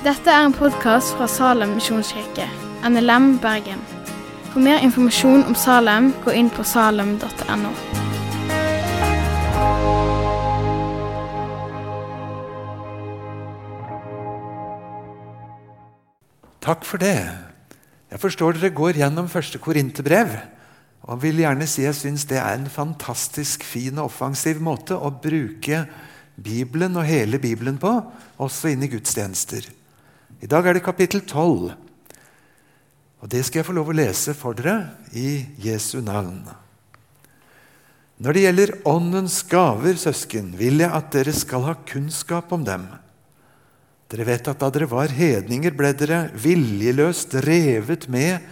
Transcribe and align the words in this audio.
Dette 0.00 0.32
er 0.32 0.46
en 0.46 0.54
podkast 0.56 1.10
fra 1.12 1.26
Salem 1.28 1.74
misjonskirke, 1.76 2.46
NLM 2.88 3.34
Bergen. 3.42 3.82
For 4.48 4.64
mer 4.64 4.78
informasjon 4.80 5.42
om 5.44 5.52
Salem, 5.52 6.06
gå 6.24 6.32
inn 6.40 6.46
på 6.48 6.62
salem.no. 6.64 7.72
Takk 16.64 16.86
for 16.88 17.02
det. 17.02 17.18
Jeg 18.08 18.22
forstår 18.22 18.56
dere 18.56 18.70
går 18.72 19.02
gjennom 19.02 19.28
første 19.28 19.60
Korinterbrev. 19.60 20.32
Og 21.12 21.20
vil 21.26 21.42
gjerne 21.42 21.68
si 21.68 21.84
jeg 21.84 21.98
syns 21.98 22.24
det 22.30 22.38
er 22.40 22.54
en 22.56 22.70
fantastisk 22.72 23.68
fin 23.68 24.00
og 24.00 24.08
offensiv 24.08 24.64
måte 24.64 24.96
å 24.96 25.12
bruke 25.12 25.82
Bibelen 26.40 26.96
og 26.96 27.04
hele 27.04 27.36
Bibelen 27.36 27.76
på, 27.76 27.92
også 28.40 28.72
inn 28.72 28.88
i 28.88 28.88
gudstjenester. 28.88 29.68
I 30.40 30.48
dag 30.48 30.64
er 30.64 30.78
det 30.78 30.84
kapittel 30.84 31.20
12. 31.20 31.74
Og 33.20 33.28
Det 33.28 33.42
skal 33.44 33.60
jeg 33.60 33.68
få 33.68 33.76
lov 33.76 33.90
å 33.92 33.96
lese 33.96 34.32
for 34.32 34.56
dere 34.56 34.96
i 35.12 35.44
Jesu 35.60 36.00
navn. 36.00 36.40
Når 38.20 38.36
det 38.36 38.44
gjelder 38.44 38.72
Åndens 38.88 39.38
gaver, 39.48 39.96
søsken, 40.00 40.52
vil 40.56 40.80
jeg 40.80 40.92
at 40.92 41.12
dere 41.12 41.32
skal 41.36 41.64
ha 41.68 41.76
kunnskap 41.88 42.52
om 42.56 42.64
dem. 42.64 42.88
Dere 44.12 44.26
vet 44.28 44.48
at 44.48 44.60
da 44.60 44.68
dere 44.72 44.88
var 44.88 45.12
hedninger, 45.12 45.76
ble 45.76 45.92
dere 45.96 46.22
viljeløst 46.32 47.36
revet 47.44 48.08
med 48.12 48.44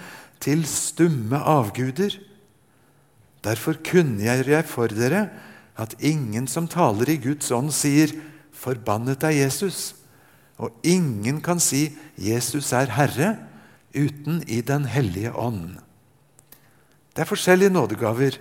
til 0.44 0.64
stumme 0.68 1.40
avguder. 1.40 2.14
Derfor 3.44 3.80
kunngjør 3.84 4.52
jeg 4.54 4.68
for 4.68 4.92
dere 4.92 5.28
at 5.78 5.96
ingen 6.04 6.48
som 6.50 6.68
taler 6.68 7.08
i 7.12 7.20
Guds 7.22 7.48
ånd, 7.54 7.72
sier 7.72 8.12
'Forbannet 8.52 9.22
er 9.22 9.36
Jesus', 9.46 9.97
og 10.58 10.74
ingen 10.82 11.40
kan 11.40 11.60
si 11.60 11.96
'Jesus 12.18 12.72
er 12.72 12.86
Herre' 12.86 13.36
uten 13.94 14.42
i 14.46 14.60
Den 14.60 14.84
hellige 14.84 15.32
ånd. 15.32 15.78
Det 17.14 17.22
er 17.22 17.30
forskjellige 17.30 17.70
nådegaver, 17.70 18.38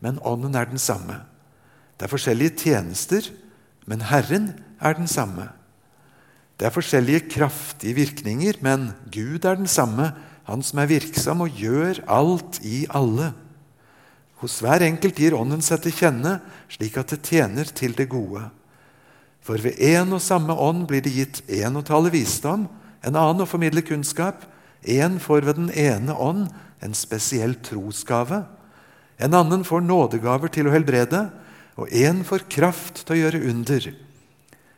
men 0.00 0.18
ånden 0.22 0.54
er 0.54 0.64
den 0.64 0.78
samme. 0.78 1.22
Det 1.98 2.06
er 2.06 2.10
forskjellige 2.10 2.56
tjenester, 2.56 3.30
men 3.86 4.02
Herren 4.02 4.52
er 4.80 4.92
den 4.92 5.06
samme. 5.06 5.48
Det 6.58 6.66
er 6.66 6.74
forskjellige 6.74 7.28
kraftige 7.30 7.94
virkninger, 7.94 8.58
men 8.60 8.92
Gud 9.12 9.44
er 9.44 9.54
den 9.54 9.66
samme, 9.66 10.12
Han 10.42 10.62
som 10.62 10.78
er 10.78 10.86
virksom 10.86 11.40
og 11.40 11.54
gjør 11.54 12.00
alt 12.10 12.58
i 12.66 12.86
alle. 12.90 13.32
Hos 14.42 14.58
hver 14.58 14.82
enkelt 14.82 15.14
gir 15.14 15.36
Ånden 15.38 15.62
seg 15.62 15.84
til 15.84 15.94
kjenne, 15.94 16.40
slik 16.66 16.96
at 16.98 17.14
det 17.14 17.22
tjener 17.22 17.64
til 17.64 17.94
det 17.94 18.08
gode. 18.10 18.42
For 19.42 19.58
ved 19.58 19.78
én 19.82 20.14
og 20.14 20.22
samme 20.22 20.54
ånd 20.54 20.86
blir 20.90 21.02
det 21.02 21.14
gitt 21.14 21.42
én 21.50 21.74
å 21.78 21.84
tale 21.86 22.12
visdom, 22.14 22.68
en 23.02 23.18
annen 23.18 23.42
å 23.42 23.48
formidle 23.50 23.82
kunnskap, 23.82 24.44
én 24.82 25.18
får 25.22 25.46
ved 25.46 25.58
den 25.58 25.72
ene 25.74 26.14
ånd 26.14 26.48
en 26.82 26.94
spesiell 26.94 27.56
trosgave, 27.62 28.44
en 29.22 29.34
annen 29.38 29.62
får 29.66 29.84
nådegaver 29.86 30.50
til 30.50 30.66
å 30.66 30.74
helbrede, 30.74 31.28
og 31.78 31.90
én 31.94 32.22
får 32.26 32.46
kraft 32.52 33.04
til 33.04 33.14
å 33.14 33.20
gjøre 33.20 33.42
under. 33.50 33.86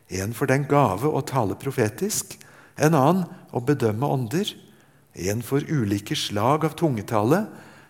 En 0.09 0.35
får 0.37 0.51
den 0.51 0.67
gave 0.69 1.09
å 1.09 1.23
tale 1.25 1.57
profetisk, 1.59 2.37
en 2.77 2.93
annen 2.97 3.25
å 3.55 3.61
bedømme 3.63 4.07
ånder. 4.07 4.51
En 5.15 5.41
får 5.45 5.69
ulike 5.71 6.15
slag 6.19 6.65
av 6.67 6.75
tungetale, 6.77 7.45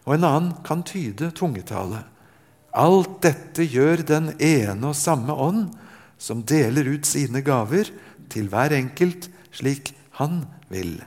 og 0.05 0.15
en 0.15 0.27
annen 0.27 0.51
kan 0.65 0.83
tyde 0.85 1.31
tungetale. 1.35 2.03
Alt 2.75 3.21
dette 3.25 3.65
gjør 3.65 4.03
den 4.05 4.33
ene 4.37 4.91
og 4.91 4.97
samme 4.99 5.33
ånd, 5.33 5.73
som 6.17 6.44
deler 6.47 6.88
ut 6.88 7.08
sine 7.08 7.41
gaver 7.45 7.91
til 8.31 8.47
hver 8.52 8.73
enkelt 8.75 9.30
slik 9.55 9.94
han 10.19 10.44
vil. 10.71 10.97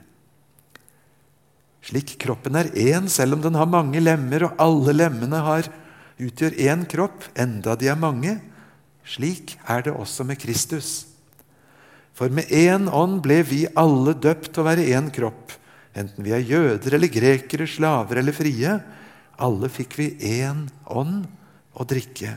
Slik 1.85 2.17
kroppen 2.21 2.57
er 2.59 2.69
én, 2.77 3.07
selv 3.09 3.37
om 3.37 3.43
den 3.43 3.57
har 3.57 3.69
mange 3.69 4.01
lemmer, 4.03 4.45
og 4.45 4.59
alle 4.61 4.93
lemmene 4.93 5.39
har, 5.45 5.69
utgjør 6.19 6.57
én 6.59 6.83
kropp, 6.89 7.23
enda 7.39 7.75
de 7.79 7.89
er 7.89 7.99
mange, 7.99 8.35
slik 9.07 9.55
er 9.65 9.85
det 9.87 9.95
også 9.95 10.25
med 10.27 10.37
Kristus. 10.41 11.07
For 12.13 12.29
med 12.29 12.51
én 12.51 12.89
ånd 12.91 13.21
ble 13.23 13.39
vi 13.47 13.63
alle 13.79 14.13
døpt 14.13 14.51
til 14.51 14.61
å 14.61 14.67
være 14.67 14.89
én 14.91 15.07
kropp, 15.15 15.55
enten 15.97 16.25
vi 16.25 16.35
er 16.35 16.45
jøder 16.45 16.97
eller 16.97 17.11
grekere, 17.11 17.65
slaver 17.67 18.19
eller 18.21 18.35
frie. 18.35 18.75
Alle 19.39 19.69
fikk 19.71 19.95
vi 19.97 20.09
én 20.35 20.65
ånd 20.83 21.23
å 21.73 21.87
drikke. 21.87 22.35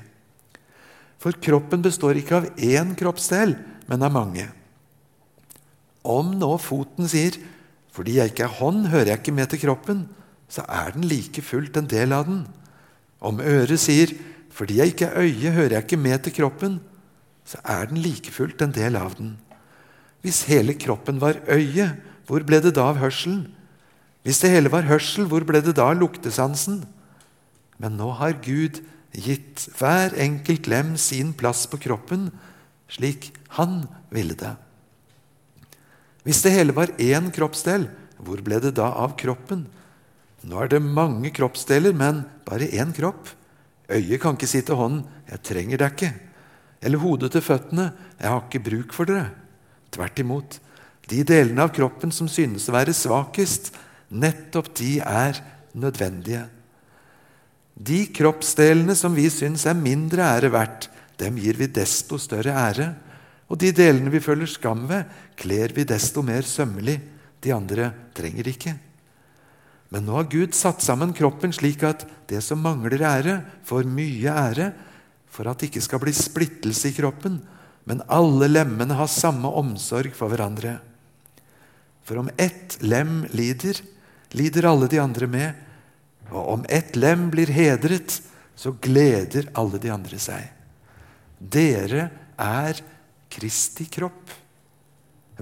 For 1.23 1.37
kroppen 1.39 1.85
består 1.85 2.19
ikke 2.19 2.41
av 2.41 2.49
én 2.59 2.97
kroppsdel, 2.99 3.55
men 3.87 4.03
av 4.03 4.11
mange. 4.15 4.49
Om 6.03 6.35
nå 6.35 6.57
foten 6.59 7.07
sier 7.07 7.39
'fordi 7.93 8.17
jeg 8.19 8.33
ikke 8.33 8.45
er 8.45 8.59
hånd, 8.59 8.87
hører 8.89 9.07
jeg 9.07 9.19
ikke 9.21 9.35
med 9.35 9.51
til 9.51 9.59
kroppen', 9.61 10.09
så 10.49 10.65
er 10.69 10.91
den 10.93 11.07
like 11.07 11.43
fullt 11.43 11.77
en 11.77 11.87
del 11.87 12.13
av 12.13 12.25
den. 12.27 12.47
Om 13.21 13.39
øret 13.41 13.79
sier 13.79 14.11
'fordi 14.51 14.77
jeg 14.77 14.87
ikke 14.95 15.07
er 15.07 15.23
øye, 15.23 15.53
hører 15.53 15.73
jeg 15.73 15.85
ikke 15.85 15.97
med 15.97 16.23
til 16.23 16.33
kroppen', 16.33 16.81
så 17.45 17.59
er 17.65 17.87
den 17.87 18.03
like 18.03 18.31
fullt 18.31 18.63
en 18.63 18.73
del 18.73 18.97
av 18.97 19.15
den. 19.17 19.39
Hvis 20.23 20.43
hele 20.47 20.75
kroppen 20.75 21.21
var 21.21 21.35
øye, 21.49 21.97
hvor 22.27 22.43
ble 22.43 22.61
det 22.63 22.75
da 22.75 22.83
av 22.83 22.97
hørselen? 22.97 23.47
Hvis 24.25 24.41
det 24.41 24.51
hele 24.51 24.71
var 24.71 24.83
hørsel, 24.83 25.27
hvor 25.27 25.45
ble 25.45 25.61
det 25.61 25.77
da 25.77 25.91
av 25.91 25.99
luktesansen? 25.99 26.85
Men 27.79 27.97
nå 27.99 28.11
har 28.11 28.39
Gud 28.43 28.81
gitt 29.13 29.69
hver 29.79 30.15
enkelt 30.21 30.69
lem 30.71 30.97
sin 30.97 31.33
plass 31.37 31.67
på 31.69 31.81
kroppen, 31.81 32.31
slik 32.93 33.31
han 33.59 33.83
ville 34.13 34.37
det. 34.39 34.55
Hvis 36.23 36.43
det 36.45 36.55
hele 36.55 36.75
var 36.77 36.95
én 37.03 37.31
kroppsdel, 37.35 37.89
hvor 38.23 38.43
ble 38.45 38.61
det 38.63 38.77
da 38.79 38.93
av 39.03 39.17
kroppen? 39.19 39.67
Nå 40.47 40.59
er 40.63 40.71
det 40.71 40.83
mange 40.83 41.33
kroppsdeler, 41.35 41.95
men 41.95 42.25
bare 42.47 42.71
én 42.71 42.95
kropp. 42.95 43.31
Øyet 43.93 44.21
kan 44.23 44.39
ikke 44.39 44.49
si 44.49 44.63
til 44.63 44.79
hånden 44.79 45.05
'Jeg 45.29 45.43
trenger 45.43 45.79
deg 45.79 45.93
ikke', 45.93 46.21
eller 46.83 46.99
hodet 46.99 47.33
til 47.33 47.41
føttene 47.41 47.93
'Jeg 48.21 48.29
har 48.29 48.43
ikke 48.43 48.71
bruk 48.71 48.93
for 48.93 49.05
dere'. 49.05 49.35
Tvert 49.91 50.19
imot. 50.19 50.61
De 51.09 51.23
delene 51.23 51.63
av 51.63 51.73
kroppen 51.75 52.13
som 52.13 52.29
synes 52.29 52.69
å 52.69 52.73
være 52.73 52.95
svakest, 52.95 53.73
nettopp 54.11 54.75
de 54.75 55.01
er 55.01 55.43
nødvendige. 55.75 56.49
De 57.83 58.05
kroppsdelene 58.15 58.95
som 58.99 59.15
vi 59.17 59.27
syns 59.33 59.65
er 59.67 59.79
mindre 59.79 60.23
ære 60.37 60.53
verdt, 60.55 60.87
dem 61.19 61.39
gir 61.41 61.57
vi 61.59 61.67
desto 61.73 62.19
større 62.21 62.55
ære. 62.55 62.89
Og 63.51 63.59
de 63.59 63.73
delene 63.75 64.13
vi 64.13 64.23
føler 64.23 64.49
skam 64.51 64.85
ved, 64.91 65.09
kler 65.37 65.75
vi 65.75 65.87
desto 65.89 66.23
mer 66.25 66.47
sømmelig. 66.47 67.01
De 67.43 67.51
andre 67.55 67.91
trenger 68.15 68.49
ikke. 68.53 68.77
Men 69.93 70.07
nå 70.07 70.15
har 70.17 70.31
Gud 70.31 70.55
satt 70.57 70.85
sammen 70.85 71.11
kroppen 71.17 71.53
slik 71.53 71.83
at 71.85 72.07
det 72.31 72.41
som 72.45 72.63
mangler 72.65 73.03
ære, 73.03 73.35
får 73.67 73.89
mye 73.91 74.31
ære, 74.31 74.71
for 75.33 75.49
at 75.49 75.59
det 75.59 75.73
ikke 75.73 75.85
skal 75.85 76.01
bli 76.01 76.15
splittelse 76.17 76.93
i 76.93 76.97
kroppen, 76.97 77.41
men 77.89 78.05
alle 78.07 78.47
lemmene 78.49 78.95
har 78.95 79.11
samme 79.11 79.51
omsorg 79.59 80.15
for 80.17 80.31
hverandre. 80.33 80.79
For 82.07 82.23
om 82.23 82.31
ett 82.41 82.79
lem 82.85 83.25
lider, 83.35 83.81
lider 84.39 84.69
alle 84.71 84.89
de 84.91 85.01
andre 85.03 85.29
med. 85.29 85.61
Og 86.33 86.49
om 86.57 86.65
ett 86.69 86.97
lem 86.97 87.29
blir 87.33 87.53
hedret, 87.53 88.21
så 88.57 88.75
gleder 88.81 89.51
alle 89.59 89.81
de 89.81 89.93
andre 89.93 90.19
seg. 90.21 90.49
Dere 91.39 92.09
er 92.41 92.81
Kristi 93.33 93.87
kropp. 93.91 94.31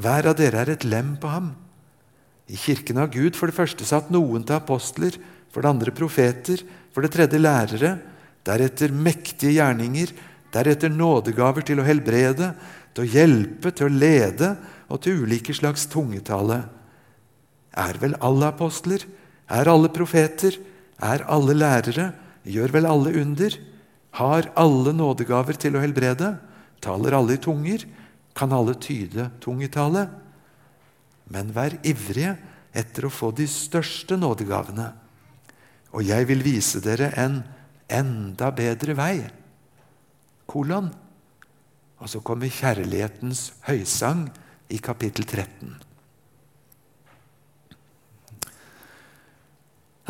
Hver 0.01 0.31
av 0.31 0.39
dere 0.39 0.63
er 0.63 0.73
et 0.75 0.87
lem 0.87 1.17
på 1.21 1.31
ham. 1.31 1.51
I 2.51 2.59
kirken 2.59 2.99
har 2.99 3.11
Gud 3.13 3.37
for 3.39 3.51
det 3.51 3.59
første 3.59 3.87
satt 3.87 4.11
noen 4.15 4.45
til 4.47 4.57
apostler, 4.57 5.17
for 5.51 5.63
det 5.63 5.71
andre 5.71 5.95
profeter, 5.95 6.63
for 6.95 7.03
det 7.03 7.13
tredje 7.15 7.39
lærere, 7.39 7.97
deretter 8.47 8.95
mektige 8.95 9.57
gjerninger, 9.59 10.13
deretter 10.55 10.91
nådegaver 10.91 11.67
til 11.67 11.83
å 11.83 11.87
helbrede, 11.87 12.53
til 12.95 13.05
å 13.05 13.11
hjelpe, 13.11 13.71
til 13.75 13.91
å 13.91 13.95
lede 13.95 14.55
og 14.91 15.03
til 15.05 15.25
ulike 15.25 15.55
slags 15.55 15.87
tungetale. 15.91 16.63
Er 17.79 17.99
vel 18.03 18.17
alle 18.23 18.51
apostler? 18.51 19.05
Er 19.51 19.71
alle 19.71 19.91
profeter? 19.95 20.57
Er 21.01 21.25
alle 21.33 21.57
lærere? 21.57 22.13
Gjør 22.45 22.75
vel 22.77 22.89
alle 22.89 23.15
under? 23.23 23.57
Har 24.17 24.51
alle 24.59 24.93
nådegaver 24.97 25.57
til 25.61 25.77
å 25.77 25.83
helbrede? 25.83 26.35
Taler 26.83 27.17
alle 27.17 27.37
i 27.37 27.43
tunger? 27.43 27.85
Kan 28.37 28.53
alle 28.53 28.77
tyde 28.81 29.31
tungetale? 29.43 30.07
Men 31.31 31.53
vær 31.55 31.77
ivrige 31.87 32.37
etter 32.77 33.07
å 33.07 33.13
få 33.13 33.31
de 33.35 33.47
største 33.51 34.19
nådegavene. 34.19 34.91
Og 35.95 36.07
jeg 36.07 36.27
vil 36.29 36.43
vise 36.45 36.83
dere 36.83 37.11
en 37.19 37.41
enda 37.91 38.51
bedre 38.55 38.95
vei. 38.99 39.15
Kolon. 40.51 40.91
Og 42.01 42.09
så 42.09 42.23
kommer 42.25 42.51
kjærlighetens 42.53 43.51
høysang 43.67 44.29
i 44.73 44.79
kapittel 44.83 45.27
13. 45.27 45.90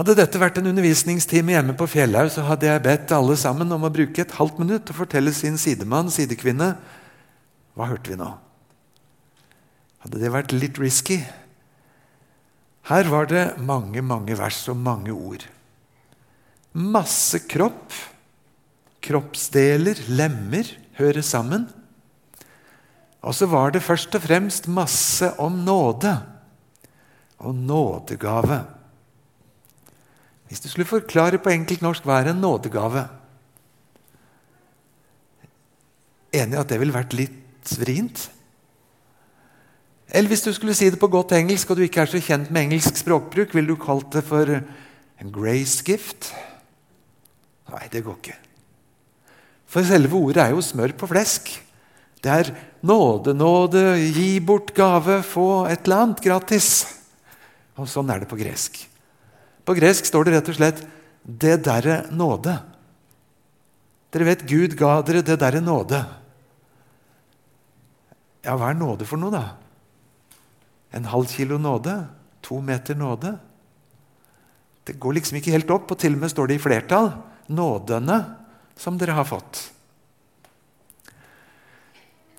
Hadde 0.00 0.17
dette 0.17 0.41
vært 0.41 0.56
en 0.56 0.70
undervisningstime 0.70 1.52
hjemme 1.52 1.76
på 1.76 1.88
Fjellhaug, 1.93 2.31
så 2.32 2.47
hadde 2.49 2.70
jeg 2.70 2.87
bedt 2.88 3.12
alle 3.12 3.37
sammen 3.37 3.69
om 3.76 3.85
å 3.85 3.93
bruke 3.93 4.25
et 4.25 4.38
halvt 4.38 4.62
minutt 4.62 4.88
til 4.88 4.97
å 4.97 5.02
fortelle 5.02 5.35
sin 5.37 5.61
sidemann, 5.61 6.08
sidekvinne, 6.08 6.73
hva 7.76 7.91
hørte 7.91 8.14
vi 8.14 8.17
nå? 8.17 8.31
hadde 10.00 10.20
det 10.20 10.32
vært 10.32 10.55
litt 10.56 10.81
risky. 10.81 11.20
Her 12.88 13.08
var 13.12 13.29
det 13.31 13.44
mange, 13.61 14.00
mange 14.02 14.37
vers 14.38 14.62
og 14.73 14.79
mange 14.81 15.12
ord. 15.12 15.44
Masse 16.73 17.43
kropp, 17.50 17.93
kroppsdeler, 19.05 20.00
lemmer, 20.08 20.69
hører 20.96 21.25
sammen. 21.26 21.69
Og 23.20 23.37
så 23.37 23.49
var 23.50 23.75
det 23.75 23.85
først 23.85 24.17
og 24.17 24.25
fremst 24.25 24.70
masse 24.73 25.29
om 25.43 25.61
nåde 25.67 26.14
og 27.44 27.56
nådegave. 27.56 28.62
Hvis 30.50 30.62
du 30.64 30.67
skulle 30.69 30.88
forklare 30.91 31.38
på 31.38 31.52
enkelt 31.52 31.82
norsk 31.85 32.06
hva 32.06 32.20
er 32.20 32.32
en 32.32 32.43
nådegave 32.43 33.06
Enig 36.35 36.55
i 36.55 36.61
at 36.61 36.70
det 36.70 36.76
ville 36.79 36.94
vært 36.94 37.14
litt 37.19 37.73
vrient? 37.81 38.20
Eller 40.14 40.31
hvis 40.31 40.44
du 40.44 40.52
skulle 40.55 40.76
si 40.79 40.87
det 40.91 40.99
på 41.02 41.08
godt 41.11 41.35
engelsk, 41.35 41.70
og 41.70 41.79
du 41.79 41.82
ikke 41.82 42.05
er 42.05 42.11
så 42.11 42.20
kjent 42.23 42.52
med 42.55 42.69
engelsk 42.69 43.00
språkbruk, 43.00 43.50
ville 43.55 43.75
du 43.75 43.79
kalt 43.79 44.12
det 44.14 44.23
for 44.26 44.47
en 44.47 45.32
grace 45.35 45.82
gift? 45.87 46.32
Nei, 47.70 47.82
det 47.91 48.05
går 48.06 48.19
ikke. 48.20 48.37
For 49.70 49.87
selve 49.87 50.19
ordet 50.19 50.44
er 50.44 50.55
jo 50.55 50.62
smør 50.62 50.94
på 50.99 51.11
flesk. 51.11 51.50
Det 52.23 52.31
er 52.31 52.53
nåde, 52.87 53.35
nåde, 53.35 53.85
gi 54.14 54.32
bort 54.38 54.75
gave, 54.76 55.20
få 55.26 55.64
et 55.70 55.87
eller 55.87 56.06
annet 56.06 56.25
gratis. 56.25 56.70
Og 57.79 57.91
sånn 57.91 58.11
er 58.11 58.23
det 58.23 58.31
på 58.31 58.38
gresk. 58.38 58.82
På 59.70 59.76
gresk 59.78 60.02
står 60.08 60.26
det 60.26 60.32
rett 60.34 60.49
og 60.50 60.56
slett 60.58 60.81
'det 61.22 61.62
derre 61.62 62.11
nåde'. 62.11 62.58
Dere 64.11 64.25
vet 64.25 64.43
Gud 64.43 64.75
ga 64.75 65.00
dere 65.02 65.22
det 65.22 65.38
derre 65.38 65.61
nåde. 65.62 66.00
Ja, 68.43 68.56
hva 68.56 68.70
er 68.70 68.75
nåde 68.75 69.06
for 69.06 69.17
noe, 69.17 69.31
da? 69.31 69.55
En 70.93 71.05
halv 71.05 71.31
kilo 71.31 71.58
nåde? 71.58 72.08
To 72.43 72.61
meter 72.61 72.99
nåde? 72.99 73.38
Det 74.84 74.99
går 74.99 75.12
liksom 75.12 75.38
ikke 75.38 75.55
helt 75.55 75.70
opp, 75.70 75.90
og 75.90 75.99
til 75.99 76.14
og 76.14 76.19
med 76.19 76.31
står 76.31 76.49
det 76.49 76.55
i 76.58 76.67
flertall. 76.67 77.12
Nådene 77.46 78.37
som 78.75 78.99
dere 78.99 79.14
har 79.14 79.25
fått. 79.25 79.70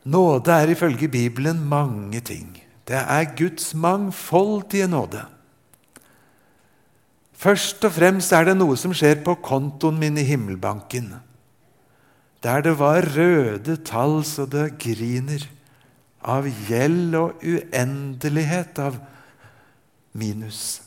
Nåde 0.03 0.51
er 0.51 0.67
ifølge 0.67 1.07
Bibelen 1.07 1.63
mange 1.63 2.19
ting. 2.19 2.61
Det 2.83 2.99
er 2.99 3.35
Guds 3.37 3.73
mangfoldige 3.73 4.87
nåde. 4.87 5.40
Først 7.41 7.81
og 7.87 7.95
fremst 7.95 8.33
er 8.37 8.45
det 8.51 8.57
noe 8.59 8.75
som 8.77 8.93
skjer 8.93 9.23
på 9.25 9.33
kontoen 9.41 9.97
min 9.97 10.19
i 10.21 10.25
himmelbanken. 10.27 11.15
Der 12.45 12.61
det 12.61 12.75
var 12.77 13.05
røde 13.15 13.79
tall 13.85 14.21
så 14.25 14.45
det 14.49 14.75
griner. 14.81 15.47
Av 16.21 16.45
gjeld 16.45 17.17
og 17.17 17.41
uendelighet 17.41 18.77
av 18.81 18.99
minus. 20.13 20.83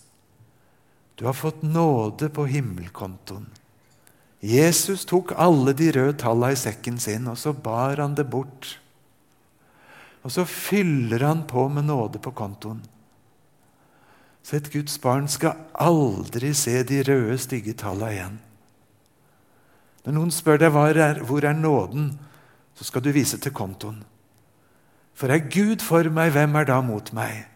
Du 1.18 1.26
har 1.26 1.34
fått 1.34 1.62
nåde 1.66 2.30
på 2.30 2.46
himmelkontoen. 2.46 3.48
Jesus 4.44 5.06
tok 5.08 5.32
alle 5.40 5.74
de 5.74 5.90
røde 5.94 6.18
tallene 6.20 6.54
i 6.54 6.60
sekken 6.60 6.98
sin, 7.02 7.26
og 7.30 7.38
så 7.40 7.54
bar 7.54 7.98
han 8.02 8.14
det 8.14 8.28
bort. 8.30 8.76
Og 10.22 10.30
så 10.30 10.44
fyller 10.46 11.24
han 11.26 11.46
på 11.50 11.66
med 11.72 11.88
nåde 11.90 12.22
på 12.22 12.30
kontoen. 12.36 12.82
Så 14.44 14.58
et 14.58 14.68
Guds 14.72 14.98
barn 15.00 15.28
skal 15.30 15.56
aldri 15.72 16.52
se 16.56 16.82
de 16.84 17.00
røde, 17.06 17.38
stygge 17.40 17.72
tallene 17.80 18.12
igjen. 18.12 18.36
Når 20.04 20.16
noen 20.18 20.32
spør 20.34 20.60
deg 20.60 20.74
hvor 21.24 21.46
er 21.48 21.56
nåden, 21.56 22.10
så 22.76 22.84
skal 22.84 23.04
du 23.04 23.08
vise 23.14 23.38
til 23.40 23.54
kontoen. 23.56 24.02
For 25.16 25.32
er 25.32 25.46
Gud 25.48 25.80
for 25.80 26.04
meg, 26.12 26.34
hvem 26.34 26.58
er 26.60 26.68
da 26.68 26.80
mot 26.84 27.08
meg? 27.16 27.46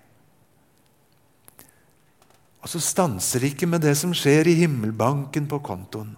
Og 2.62 2.70
så 2.73 2.81
stanser 2.82 3.43
det 3.43 3.52
ikke 3.52 3.69
med 3.70 3.85
det 3.85 3.94
som 3.99 4.14
skjer 4.17 4.49
i 4.49 4.56
himmelbanken 4.62 5.46
på 5.50 5.61
kontoen. 5.64 6.14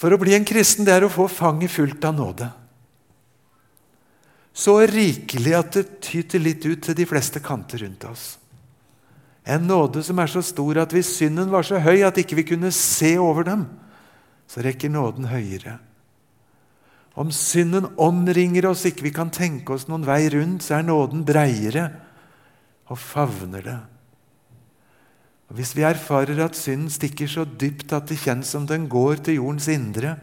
For 0.00 0.12
å 0.12 0.20
bli 0.20 0.32
en 0.36 0.46
kristen 0.48 0.86
det 0.86 0.94
er 0.96 1.04
å 1.04 1.12
få 1.12 1.26
fanget 1.28 1.72
fullt 1.74 2.04
av 2.08 2.14
nåde. 2.16 2.48
Så 4.56 4.78
rikelig 4.88 5.52
at 5.56 5.76
det 5.76 6.00
tyter 6.04 6.42
litt 6.42 6.64
ut 6.64 6.80
til 6.84 6.96
de 6.96 7.06
fleste 7.08 7.42
kanter 7.44 7.84
rundt 7.84 8.06
oss. 8.08 8.39
En 9.50 9.66
nåde 9.66 10.02
som 10.06 10.18
er 10.22 10.30
så 10.30 10.42
stor 10.46 10.78
at 10.84 10.92
hvis 10.94 11.16
synden 11.18 11.50
var 11.50 11.66
så 11.66 11.80
høy 11.82 12.04
at 12.06 12.18
ikke 12.22 12.38
vi 12.38 12.46
kunne 12.52 12.70
se 12.74 13.16
over 13.18 13.46
dem, 13.48 13.64
så 14.46 14.62
rekker 14.62 14.92
nåden 14.92 15.26
høyere. 15.30 15.78
Om 17.18 17.32
synden 17.34 17.88
omringer 17.98 18.68
oss, 18.70 18.84
ikke 18.86 19.08
vi 19.08 19.14
kan 19.14 19.32
tenke 19.34 19.74
oss 19.74 19.88
noen 19.90 20.06
vei 20.06 20.22
rundt, 20.32 20.62
så 20.62 20.78
er 20.78 20.86
nåden 20.86 21.24
breiere 21.26 21.88
og 22.90 22.98
favner 22.98 23.64
det. 23.66 23.78
Og 25.50 25.58
Hvis 25.58 25.74
vi 25.74 25.82
erfarer 25.82 26.38
at 26.44 26.58
synden 26.58 26.90
stikker 26.90 27.26
så 27.26 27.44
dypt 27.44 27.92
at 27.92 28.06
det 28.06 28.20
kjennes 28.22 28.50
som 28.54 28.68
den 28.70 28.86
går 28.88 29.24
til 29.26 29.40
jordens 29.40 29.66
indre, 29.68 30.14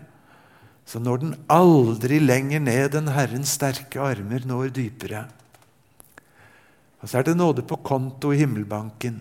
så 0.88 1.02
når 1.04 1.18
den 1.20 1.34
aldri 1.52 2.22
lenger 2.24 2.64
ned 2.64 2.96
enn 2.96 3.12
Herrens 3.12 3.58
sterke 3.60 4.00
armer 4.00 4.48
når 4.48 4.72
dypere. 4.72 5.26
Og 7.02 7.10
så 7.10 7.20
er 7.20 7.28
det 7.28 7.38
nåde 7.38 7.66
på 7.68 7.80
konto 7.86 8.32
i 8.34 8.40
himmelbanken. 8.42 9.20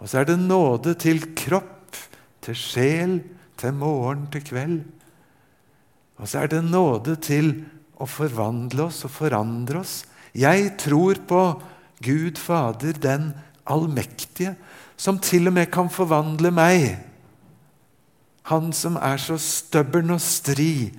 Og 0.00 0.08
så 0.08 0.22
er 0.22 0.30
det 0.30 0.38
nåde 0.40 0.94
til 1.00 1.20
kropp, 1.36 1.98
til 2.40 2.56
sjel, 2.56 3.18
til 3.60 3.76
morgen, 3.76 4.26
til 4.32 4.44
kveld. 4.46 4.80
Og 6.20 6.28
så 6.28 6.44
er 6.44 6.52
det 6.52 6.62
nåde 6.64 7.16
til 7.20 7.52
å 8.00 8.08
forvandle 8.08 8.88
oss 8.88 9.04
og 9.04 9.12
forandre 9.12 9.82
oss. 9.82 10.00
Jeg 10.32 10.72
tror 10.80 11.20
på 11.28 11.42
Gud 12.00 12.40
Fader, 12.40 12.96
den 12.96 13.32
allmektige, 13.68 14.54
som 14.96 15.20
til 15.20 15.48
og 15.48 15.56
med 15.56 15.70
kan 15.72 15.88
forvandle 15.92 16.52
meg. 16.52 16.98
Han 18.48 18.72
som 18.76 18.96
er 18.96 19.20
så 19.20 19.36
støbbern 19.40 20.16
og 20.16 20.20
stri, 20.24 20.90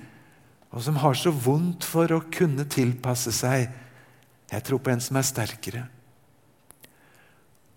og 0.72 0.86
som 0.86 1.02
har 1.02 1.18
så 1.18 1.34
vondt 1.34 1.86
for 1.86 2.14
å 2.14 2.22
kunne 2.32 2.66
tilpasse 2.70 3.34
seg. 3.36 3.68
Jeg 4.52 4.66
tror 4.68 4.82
på 4.84 4.92
en 4.92 5.04
som 5.04 5.18
er 5.20 5.28
sterkere. 5.28 5.86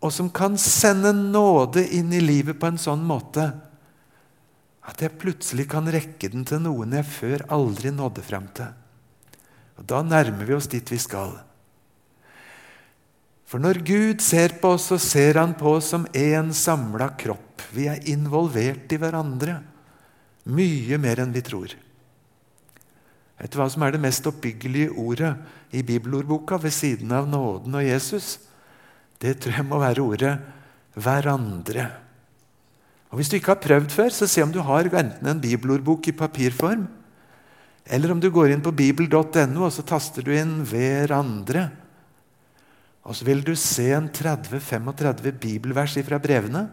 Og 0.05 0.13
som 0.13 0.29
kan 0.29 0.59
sende 0.61 1.15
nåde 1.17 1.85
inn 1.97 2.13
i 2.13 2.21
livet 2.21 2.59
på 2.61 2.69
en 2.69 2.81
sånn 2.81 3.05
måte 3.07 3.47
at 4.85 5.01
jeg 5.01 5.17
plutselig 5.17 5.65
kan 5.73 5.87
rekke 5.89 6.29
den 6.29 6.45
til 6.45 6.61
noen 6.67 6.93
jeg 6.99 7.09
før 7.09 7.47
aldri 7.57 7.93
nådde 7.95 8.25
frem 8.27 8.51
til. 8.57 8.69
Og 9.81 9.87
Da 9.89 10.03
nærmer 10.05 10.45
vi 10.45 10.57
oss 10.57 10.69
dit 10.71 10.91
vi 10.93 10.99
skal. 11.01 11.33
For 13.49 13.63
når 13.63 13.81
Gud 13.87 14.23
ser 14.25 14.57
på 14.61 14.75
oss, 14.75 14.89
så 14.91 14.99
ser 15.01 15.39
han 15.41 15.55
på 15.57 15.77
oss 15.79 15.93
som 15.95 16.07
én 16.13 16.53
samla 16.53 17.13
kropp. 17.21 17.63
Vi 17.73 17.87
er 17.89 18.03
involvert 18.11 18.93
i 18.93 18.99
hverandre. 19.01 19.61
Mye 20.45 20.99
mer 21.01 21.23
enn 21.23 21.33
vi 21.33 21.43
tror. 21.45 21.73
Vet 23.41 23.51
du 23.53 23.59
hva 23.59 23.67
som 23.71 23.83
er 23.83 23.95
det 23.95 24.03
mest 24.03 24.27
oppbyggelige 24.31 24.93
ordet 24.95 25.35
i 25.75 25.83
bibelordboka 25.83 26.59
ved 26.63 26.75
siden 26.75 27.13
av 27.13 27.27
nåden 27.29 27.75
og 27.75 27.87
Jesus? 27.87 28.39
Det 29.19 29.39
tror 29.43 29.59
jeg 29.59 29.67
må 29.67 29.79
være 29.83 30.03
ordet 30.03 30.39
'hverandre'. 30.95 31.91
Og 33.11 33.17
Hvis 33.17 33.29
du 33.29 33.37
ikke 33.37 33.55
har 33.55 33.63
prøvd 33.63 33.91
før, 33.91 34.09
så 34.09 34.27
se 34.27 34.43
om 34.43 34.53
du 34.53 34.61
har 34.61 34.85
enten 34.85 35.27
en 35.27 35.41
bibelordbok 35.41 36.09
i 36.09 36.13
papirform, 36.13 36.89
eller 37.87 38.11
om 38.11 38.21
du 38.21 38.31
går 38.31 38.51
inn 38.51 38.63
på 38.63 38.75
bibel.no 38.75 39.65
og 39.65 39.73
så 39.73 39.83
taster 39.83 40.23
du 40.23 40.31
inn 40.31 40.65
'hverandre'. 40.65 41.71
Og 43.05 43.15
så 43.15 43.25
vil 43.25 43.45
du 43.45 43.55
se 43.55 43.93
en 43.93 44.09
30-35 44.09 45.33
bibelvers 45.39 45.99
fra 46.07 46.19
brevene 46.19 46.71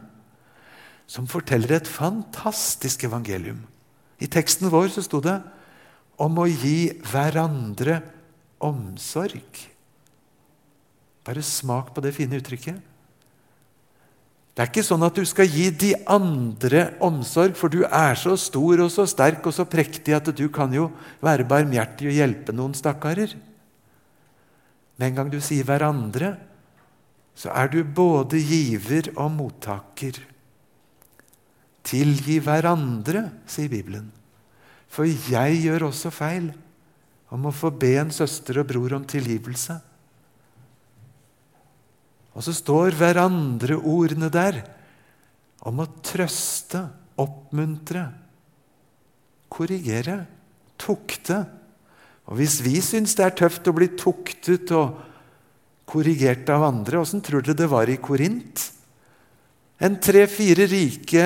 som 1.08 1.28
forteller 1.28 1.76
et 1.76 1.88
fantastisk 1.88 3.04
evangelium. 3.04 3.60
I 4.20 4.28
teksten 4.32 4.70
vår 4.72 4.88
så 4.88 5.04
sto 5.04 5.20
det 5.20 5.42
om 6.22 6.40
å 6.42 6.48
gi 6.48 6.92
hverandre 7.12 8.00
omsorg. 8.62 9.66
Bare 11.26 11.44
smak 11.46 11.94
på 11.96 12.04
det 12.06 12.14
fine 12.16 12.38
uttrykket. 12.42 12.88
Det 14.52 14.66
er 14.66 14.70
ikke 14.70 14.84
sånn 14.84 15.06
at 15.08 15.16
du 15.16 15.24
skal 15.26 15.48
gi 15.48 15.70
de 15.72 15.94
andre 16.12 16.90
omsorg, 17.02 17.56
for 17.58 17.72
du 17.72 17.86
er 17.88 18.18
så 18.20 18.36
stor 18.38 18.84
og 18.84 18.92
så 18.92 19.06
sterk 19.08 19.46
og 19.48 19.56
så 19.56 19.66
prektig 19.66 20.14
at 20.18 20.28
du 20.36 20.44
kan 20.54 20.74
jo 20.76 20.90
være 21.24 21.48
barmhjertig 21.48 22.10
og 22.12 22.18
hjelpe 22.18 22.56
noen 22.56 22.76
stakkarer. 22.78 23.34
Med 25.00 25.08
en 25.08 25.16
gang 25.16 25.30
du 25.32 25.40
sier 25.42 25.64
'hverandre', 25.64 26.38
så 27.34 27.50
er 27.56 27.68
du 27.72 27.84
både 27.84 28.38
giver 28.38 29.10
og 29.16 29.32
mottaker. 29.32 30.20
Tilgi 31.82 32.40
hverandre, 32.44 33.32
sier 33.48 33.70
Bibelen. 33.70 34.21
For 34.92 35.08
jeg 35.08 35.62
gjør 35.64 35.88
også 35.88 36.12
feil 36.14 36.50
om 37.32 37.48
å 37.48 37.56
få 37.56 37.72
be 37.72 37.94
en 38.02 38.12
søster 38.12 38.60
og 38.60 38.68
bror 38.72 38.98
om 38.98 39.06
tilgivelse. 39.08 39.78
Og 42.36 42.44
så 42.44 42.54
står 42.56 42.96
hverandre-ordene 43.00 44.28
der 44.32 44.60
om 45.68 45.80
å 45.84 45.88
trøste, 46.04 46.84
oppmuntre, 47.22 48.06
korrigere, 49.52 50.24
tukte 50.82 51.44
og 52.32 52.38
Hvis 52.38 52.62
vi 52.64 52.78
syns 52.80 53.16
det 53.18 53.26
er 53.26 53.34
tøft 53.36 53.66
å 53.68 53.74
bli 53.76 53.90
tuktet 54.00 54.72
og 54.78 55.00
korrigert 55.90 56.48
av 56.54 56.64
andre. 56.64 57.02
Åssen 57.02 57.20
tror 57.24 57.44
dere 57.44 57.58
det 57.60 57.68
var 57.68 57.90
i 57.92 57.98
Korint? 58.00 58.62
En 59.82 59.98
tre-fire 60.00 60.68
rike 60.70 61.26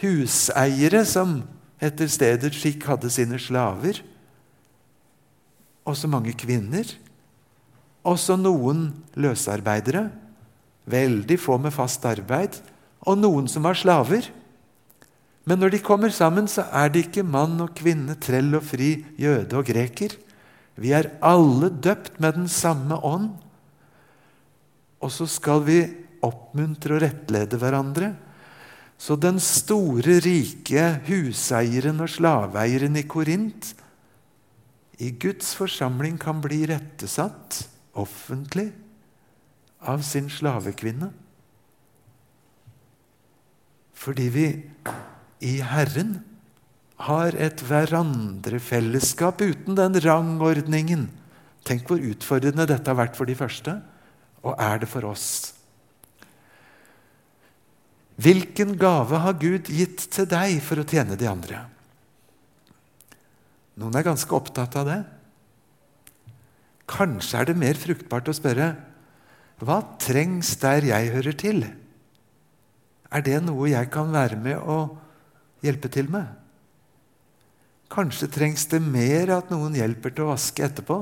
huseiere 0.00 1.02
som 1.04 1.40
etter 1.82 2.08
stedets 2.10 2.60
skikk 2.60 2.86
hadde 2.88 3.10
sine 3.12 3.38
slaver. 3.40 4.00
Også 5.86 6.08
mange 6.10 6.34
kvinner. 6.38 6.88
Også 8.06 8.38
noen 8.38 8.88
løsarbeidere. 9.18 10.08
Veldig 10.86 11.38
få 11.42 11.58
med 11.60 11.74
fast 11.74 12.04
arbeid. 12.08 12.58
Og 13.06 13.18
noen 13.18 13.50
som 13.50 13.66
var 13.66 13.78
slaver. 13.78 14.30
Men 15.46 15.60
når 15.62 15.76
de 15.76 15.82
kommer 15.84 16.10
sammen, 16.10 16.48
så 16.50 16.64
er 16.74 16.90
det 16.90 17.06
ikke 17.06 17.26
mann 17.26 17.60
og 17.62 17.74
kvinne, 17.78 18.16
trell 18.18 18.50
og 18.58 18.64
fri, 18.66 18.96
jøde 19.20 19.54
og 19.54 19.68
greker. 19.68 20.16
Vi 20.76 20.90
er 20.92 21.12
alle 21.24 21.70
døpt 21.70 22.18
med 22.20 22.40
den 22.40 22.48
samme 22.50 22.98
ånd. 22.98 23.30
Og 24.98 25.12
så 25.12 25.28
skal 25.30 25.62
vi 25.66 25.78
oppmuntre 26.26 26.96
og 26.96 27.04
rettlede 27.04 27.60
hverandre. 27.60 28.10
Så 28.96 29.16
den 29.20 29.40
store, 29.42 30.20
rike 30.24 30.86
huseieren 31.06 32.00
og 32.00 32.10
slaveeieren 32.14 32.96
i 32.96 33.04
Korint 33.08 33.74
i 35.04 35.10
Guds 35.20 35.52
forsamling 35.58 36.16
kan 36.20 36.40
bli 36.40 36.62
rettesatt 36.70 37.66
offentlig 37.96 38.70
av 39.84 40.00
sin 40.06 40.30
slavekvinne. 40.32 41.10
Fordi 43.96 44.28
vi 44.32 44.46
i 45.44 45.58
Herren 45.60 46.16
har 47.04 47.36
et 47.36 47.60
hverandrefellesskap 47.68 49.42
uten 49.44 49.76
den 49.76 50.00
rangordningen. 50.00 51.10
Tenk 51.66 51.90
hvor 51.90 52.00
utfordrende 52.00 52.68
dette 52.68 52.88
har 52.88 52.96
vært 52.96 53.18
for 53.18 53.28
de 53.28 53.36
første, 53.36 53.76
og 54.46 54.56
er 54.62 54.80
det 54.80 54.88
for 54.88 55.04
oss. 55.08 55.55
Hvilken 58.16 58.76
gave 58.80 59.20
har 59.20 59.36
Gud 59.40 59.68
gitt 59.68 60.06
til 60.12 60.28
deg 60.30 60.60
for 60.64 60.80
å 60.80 60.86
tjene 60.88 61.18
de 61.20 61.28
andre? 61.28 61.66
Noen 63.76 63.96
er 63.98 64.06
ganske 64.06 64.32
opptatt 64.32 64.76
av 64.80 64.88
det. 64.88 65.00
Kanskje 66.88 67.42
er 67.42 67.50
det 67.50 67.58
mer 67.60 67.76
fruktbart 67.76 68.30
å 68.30 68.36
spørre 68.36 68.70
hva 69.60 69.80
trengs 70.00 70.54
der 70.60 70.84
jeg 70.88 71.12
hører 71.12 71.36
til? 71.36 71.62
Er 73.12 73.24
det 73.24 73.38
noe 73.44 73.68
jeg 73.70 73.90
kan 73.92 74.12
være 74.12 74.38
med 74.40 74.58
og 74.60 74.96
hjelpe 75.64 75.90
til 75.92 76.08
med? 76.12 76.26
Kanskje 77.92 78.30
trengs 78.32 78.66
det 78.72 78.80
mer 78.82 79.30
at 79.36 79.52
noen 79.52 79.76
hjelper 79.76 80.12
til 80.14 80.26
å 80.26 80.32
vaske 80.32 80.64
etterpå, 80.66 80.98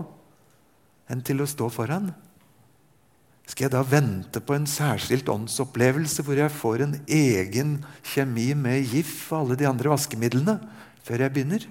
enn 1.11 1.23
til 1.25 1.43
å 1.43 1.49
stå 1.49 1.71
foran? 1.73 2.11
Skal 3.45 3.67
jeg 3.67 3.75
da 3.75 3.83
vente 3.85 4.41
på 4.41 4.57
en 4.57 4.67
særskilt 4.69 5.29
åndsopplevelse 5.29 6.25
hvor 6.25 6.39
jeg 6.39 6.53
får 6.53 6.85
en 6.85 6.95
egen 7.05 7.77
kjemi 8.15 8.51
med 8.57 8.87
GIF 8.89 9.17
og 9.31 9.43
alle 9.43 9.59
de 9.61 9.69
andre 9.69 9.93
vaskemidlene 9.93 10.57
før 11.05 11.27
jeg 11.27 11.35
begynner? 11.35 11.67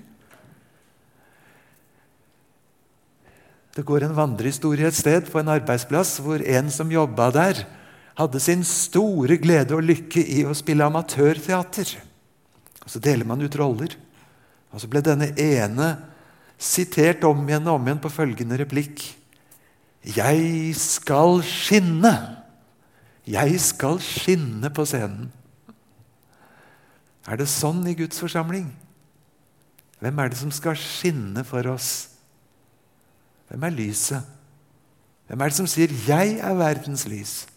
Det 3.74 3.82
går 3.90 4.06
en 4.06 4.14
vandrehistorie 4.14 4.86
et 4.86 4.98
sted 4.98 5.32
på 5.34 5.42
en 5.42 5.50
arbeidsplass 5.56 6.20
hvor 6.22 6.44
en 6.46 6.70
som 6.70 6.94
jobba 6.94 7.32
der, 7.34 7.64
hadde 8.14 8.38
sin 8.38 8.62
store 8.62 9.40
glede 9.42 9.74
og 9.74 9.88
lykke 9.88 10.22
i 10.22 10.44
å 10.46 10.54
spille 10.54 10.86
amatørteater. 10.86 11.96
Og 12.86 12.92
Så 12.92 13.02
deler 13.02 13.26
man 13.26 13.42
ut 13.42 13.56
roller. 13.58 13.96
Og 14.70 14.82
Så 14.82 14.90
ble 14.90 15.02
denne 15.02 15.32
ene 15.34 15.96
sitert 16.62 17.24
om 17.26 17.42
igjen 17.48 17.66
og 17.66 17.80
om 17.80 17.88
igjen 17.88 18.04
på 18.04 18.14
følgende 18.14 18.60
replikk. 18.62 19.02
Jeg 20.04 20.76
skal 20.76 21.40
skinne. 21.48 22.14
Jeg 23.28 23.60
skal 23.64 24.02
skinne 24.04 24.70
på 24.74 24.86
scenen. 24.88 25.32
Er 27.24 27.40
det 27.40 27.48
sånn 27.48 27.86
i 27.88 27.96
Guds 27.96 28.20
forsamling? 28.20 28.68
Hvem 30.04 30.20
er 30.20 30.34
det 30.34 30.42
som 30.42 30.52
skal 30.52 30.76
skinne 30.76 31.46
for 31.48 31.64
oss? 31.72 31.92
Hvem 33.48 33.64
er 33.64 33.78
lyset? 33.78 34.28
Hvem 35.30 35.42
er 35.42 35.50
det 35.50 35.56
som 35.56 35.68
sier 35.68 35.88
'Jeg 35.88 36.40
er 36.44 36.54
verdens 36.54 37.06
lys'? 37.08 37.48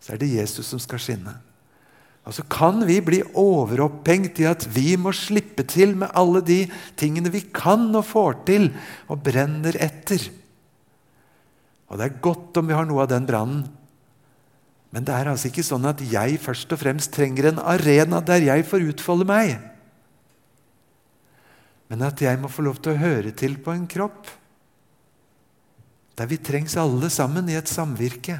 Så 0.00 0.12
er 0.12 0.16
det 0.16 0.34
Jesus 0.34 0.66
som 0.66 0.78
skal 0.78 0.98
skinne. 0.98 1.34
Og 2.24 2.34
så 2.34 2.42
kan 2.50 2.86
vi 2.86 3.00
bli 3.00 3.22
overopphengt 3.34 4.38
i 4.38 4.46
at 4.46 4.66
vi 4.74 4.96
må 4.96 5.12
slippe 5.12 5.62
til 5.62 5.96
med 5.96 6.10
alle 6.14 6.40
de 6.40 6.70
tingene 6.96 7.30
vi 7.30 7.40
kan 7.54 7.94
og 7.94 8.04
får 8.04 8.44
til, 8.46 8.72
og 9.08 9.22
brenner 9.22 9.74
etter. 9.78 10.30
Og 11.92 12.00
det 12.00 12.08
er 12.08 12.20
godt 12.24 12.56
om 12.56 12.70
vi 12.70 12.76
har 12.76 12.88
noe 12.88 13.04
av 13.04 13.10
den 13.12 13.26
brannen. 13.28 13.66
Men 14.92 15.04
det 15.08 15.12
er 15.12 15.28
altså 15.28 15.48
ikke 15.48 15.64
sånn 15.64 15.84
at 15.88 16.00
jeg 16.04 16.40
først 16.40 16.72
og 16.72 16.80
fremst 16.80 17.12
trenger 17.12 17.50
en 17.50 17.60
arena 17.60 18.20
der 18.24 18.44
jeg 18.44 18.64
får 18.68 18.88
utfolde 18.92 19.28
meg. 19.28 19.54
Men 21.92 22.04
at 22.08 22.20
jeg 22.24 22.40
må 22.40 22.48
få 22.48 22.64
lov 22.64 22.80
til 22.80 22.94
å 22.94 23.00
høre 23.00 23.32
til 23.36 23.58
på 23.60 23.74
en 23.76 23.84
kropp 23.88 24.38
der 26.16 26.28
vi 26.28 26.36
trengs 26.44 26.74
alle 26.76 27.08
sammen 27.12 27.48
i 27.48 27.56
et 27.56 27.70
samvirke. 27.72 28.36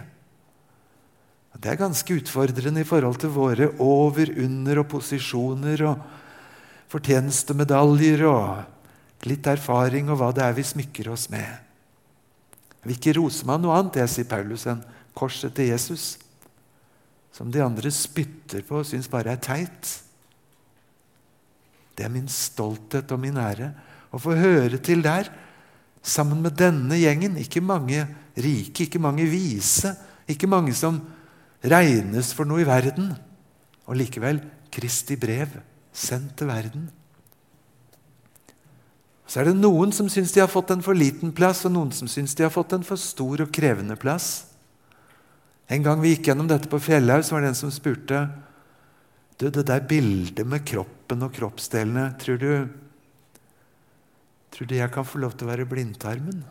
Det 1.56 1.71
er 1.71 1.80
ganske 1.80 2.16
utfordrende 2.18 2.82
i 2.82 2.88
forhold 2.88 3.21
til 3.23 3.32
våre 3.32 3.68
over, 3.80 4.32
under 4.44 4.82
og 4.82 4.88
posisjoner 4.92 5.85
og 5.88 6.06
fortjenestemedaljer 6.92 8.25
og 8.28 9.28
litt 9.30 9.47
erfaring 9.49 10.11
og 10.11 10.21
hva 10.21 10.32
det 10.37 10.44
er 10.44 10.56
vi 10.56 10.64
smykker 10.66 11.12
oss 11.12 11.28
med. 11.32 11.72
Jeg 12.82 12.90
vil 12.90 12.98
ikke 12.98 13.14
rose 13.20 13.46
meg 13.46 13.60
noe 13.62 13.76
annet, 13.78 14.00
jeg, 14.02 14.10
sier 14.10 14.26
Paulus, 14.26 14.66
enn 14.66 14.82
korset 15.14 15.54
til 15.54 15.70
Jesus, 15.70 16.16
som 17.32 17.50
de 17.52 17.62
andre 17.62 17.92
spytter 17.94 18.64
på 18.66 18.80
og 18.80 18.88
syns 18.88 19.06
bare 19.10 19.36
er 19.36 19.42
teit. 19.42 19.92
Det 21.94 22.04
er 22.04 22.12
min 22.12 22.26
stolthet 22.26 23.12
og 23.14 23.20
min 23.22 23.38
ære 23.38 23.70
å 24.12 24.20
få 24.20 24.34
høre 24.36 24.80
til 24.82 25.04
der 25.04 25.30
sammen 26.02 26.42
med 26.42 26.56
denne 26.58 26.98
gjengen. 26.98 27.38
Ikke 27.40 27.62
mange 27.64 28.02
rike, 28.34 28.88
ikke 28.88 29.00
mange 29.02 29.28
vise, 29.30 29.94
ikke 30.26 30.50
mange 30.50 30.74
som 30.76 30.98
regnes 31.62 32.32
for 32.34 32.48
noe 32.48 32.64
i 32.64 32.68
verden. 32.68 33.12
Og 33.86 34.00
likevel 34.00 34.42
Kristi 34.72 35.18
brev 35.20 35.54
sendt 35.92 36.34
til 36.40 36.50
verden. 36.50 36.90
Så 39.26 39.41
er 39.41 39.49
det 39.49 39.57
noen 39.57 39.93
som 39.95 40.09
syns 40.12 40.35
de 40.35 40.43
har 40.43 40.50
fått 40.50 40.73
en 40.75 40.83
for 40.85 40.99
liten 40.99 41.33
plass, 41.35 41.64
og 41.69 41.75
noen 41.75 41.93
som 41.95 42.11
syns 42.11 42.35
de 42.37 42.45
har 42.47 42.52
fått 42.52 42.75
en 42.76 42.87
for 42.87 43.00
stor 43.00 43.45
og 43.45 43.52
krevende 43.55 43.97
plass. 43.97 44.49
En 45.73 45.85
gang 45.85 46.02
vi 46.02 46.12
gikk 46.12 46.29
gjennom 46.29 46.50
dette 46.50 46.69
på 46.69 46.81
Fjellhaug, 46.83 47.25
var 47.31 47.45
det 47.45 47.52
en 47.52 47.61
som 47.62 47.73
spurte 47.73 48.26
du, 49.41 49.49
det 49.49 49.64
der 49.67 49.83
bildet 49.88 50.47
med 50.47 50.62
kroppen 50.69 51.25
og 51.25 51.33
kroppsdelene, 51.35 52.12
tror 52.23 52.41
du 52.41 52.52
Tror 54.52 54.69
du 54.69 54.75
jeg 54.76 54.93
kan 54.93 55.07
få 55.09 55.17
lov 55.23 55.33
til 55.33 55.47
å 55.47 55.49
være 55.49 55.64
blindtarmen? 55.64 56.43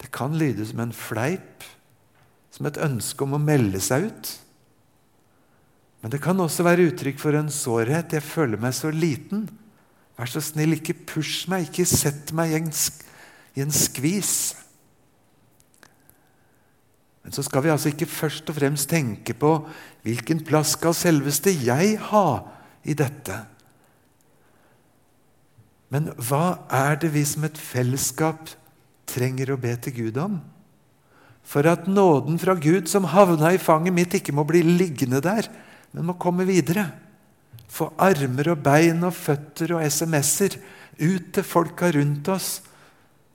Det 0.00 0.08
kan 0.08 0.32
lyde 0.40 0.64
som 0.64 0.80
en 0.80 0.94
fleip, 0.96 1.66
som 2.48 2.64
et 2.64 2.80
ønske 2.80 3.26
om 3.26 3.36
å 3.36 3.42
melde 3.42 3.76
seg 3.84 4.08
ut. 4.08 4.30
Men 6.02 6.10
det 6.10 6.20
kan 6.22 6.40
også 6.42 6.64
være 6.66 6.88
uttrykk 6.90 7.20
for 7.22 7.38
en 7.38 7.50
sårhet. 7.52 8.12
Jeg 8.12 8.26
føler 8.26 8.58
meg 8.60 8.74
så 8.74 8.90
liten. 8.90 9.46
Vær 10.18 10.30
så 10.30 10.42
snill, 10.42 10.74
ikke 10.76 10.98
push 11.08 11.46
meg, 11.50 11.68
ikke 11.68 11.86
sett 11.88 12.34
meg 12.36 12.52
i 12.52 12.58
en, 12.58 12.68
i 13.54 13.62
en 13.62 13.72
skvis. 13.74 14.34
Men 17.22 17.34
så 17.34 17.44
skal 17.46 17.62
vi 17.62 17.70
altså 17.70 17.92
ikke 17.92 18.10
først 18.10 18.50
og 18.50 18.58
fremst 18.58 18.90
tenke 18.90 19.34
på 19.38 19.54
hvilken 20.02 20.42
plass 20.44 20.74
skal 20.74 20.94
selveste 20.98 21.54
jeg 21.54 21.94
ha 22.10 22.26
i 22.82 22.98
dette. 22.98 23.38
Men 25.92 26.08
hva 26.18 26.64
er 26.72 26.96
det 26.98 27.12
vi 27.14 27.22
som 27.28 27.44
et 27.46 27.58
fellesskap 27.60 28.50
trenger 29.06 29.52
å 29.52 29.60
be 29.60 29.76
til 29.84 29.94
Gud 30.00 30.18
om? 30.18 30.40
For 31.46 31.66
at 31.68 31.86
nåden 31.90 32.38
fra 32.42 32.54
Gud 32.58 32.88
som 32.90 33.06
havna 33.12 33.52
i 33.54 33.60
fanget 33.60 33.94
mitt, 33.94 34.14
ikke 34.16 34.34
må 34.34 34.44
bli 34.48 34.62
liggende 34.66 35.20
der, 35.22 35.46
men 35.92 36.08
må 36.08 36.16
komme 36.20 36.46
videre. 36.48 36.88
Få 37.72 37.90
armer 38.00 38.52
og 38.52 38.64
bein 38.64 39.04
og 39.06 39.14
føtter 39.16 39.76
og 39.76 39.84
SMS-er 39.84 40.58
ut 41.00 41.30
til 41.34 41.46
folka 41.46 41.88
rundt 41.94 42.28
oss 42.32 42.50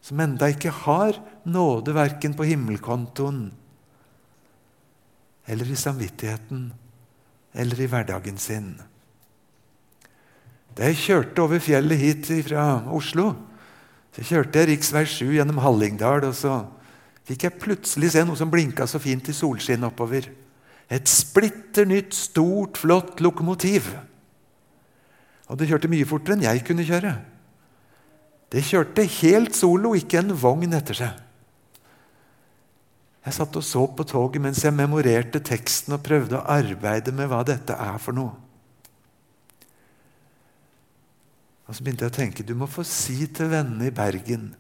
som 0.08 0.20
enda 0.24 0.48
ikke 0.52 0.72
har 0.86 1.18
nåde 1.50 1.96
verken 1.96 2.36
på 2.38 2.46
himmelkontoen 2.48 3.48
eller 5.48 5.72
i 5.72 5.80
samvittigheten 5.80 6.70
eller 7.58 7.82
i 7.82 7.90
hverdagen 7.90 8.38
sin. 8.40 8.76
Da 10.78 10.88
jeg 10.92 11.02
kjørte 11.02 11.42
over 11.42 11.62
fjellet 11.64 12.00
hit 12.00 12.32
fra 12.48 12.84
Oslo, 12.94 13.32
så 14.14 14.26
kjørte 14.26 14.62
jeg 14.62 14.78
rv. 14.78 15.06
7 15.10 15.32
gjennom 15.34 15.62
Hallingdal, 15.62 16.28
og 16.28 16.36
så 16.38 16.60
fikk 17.28 17.48
jeg 17.48 17.60
plutselig 17.62 18.12
se 18.14 18.24
noe 18.26 18.38
som 18.38 18.52
blinka 18.52 18.86
så 18.90 19.02
fint 19.02 19.30
i 19.30 19.36
solskinn 19.36 19.88
oppover. 19.88 20.30
Et 20.94 21.10
splitter 21.12 21.88
nytt, 21.88 22.16
stort, 22.16 22.80
flott 22.80 23.20
lokomotiv. 23.24 23.90
Og 25.48 25.60
det 25.60 25.68
kjørte 25.70 25.92
mye 25.92 26.08
fortere 26.08 26.38
enn 26.38 26.46
jeg 26.48 26.64
kunne 26.68 26.86
kjøre. 26.88 27.14
Det 28.52 28.64
kjørte 28.64 29.04
helt 29.20 29.56
solo, 29.56 29.94
ikke 29.96 30.22
en 30.22 30.36
vogn 30.40 30.76
etter 30.78 30.96
seg. 30.96 31.24
Jeg 33.28 33.36
satt 33.36 33.58
og 33.60 33.64
så 33.68 33.82
på 33.92 34.06
toget 34.08 34.40
mens 34.40 34.62
jeg 34.64 34.72
memorerte 34.72 35.42
teksten 35.44 35.98
og 35.98 36.04
prøvde 36.06 36.38
å 36.40 36.46
arbeide 36.48 37.12
med 37.12 37.28
hva 37.28 37.42
dette 37.48 37.76
er 37.76 37.98
for 38.00 38.16
noe. 38.16 38.32
Og 41.68 41.76
Så 41.76 41.84
begynte 41.84 42.08
jeg 42.08 42.14
å 42.14 42.16
tenke 42.22 42.46
du 42.48 42.56
må 42.56 42.70
få 42.72 42.86
si 42.88 43.26
til 43.28 43.52
vennene 43.52 43.90
i 43.90 43.96
Bergen 43.96 44.54